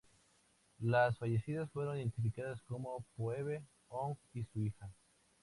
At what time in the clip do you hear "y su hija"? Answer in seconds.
4.33-4.89